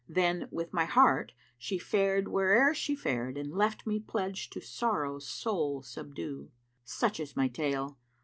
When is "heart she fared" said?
0.85-2.27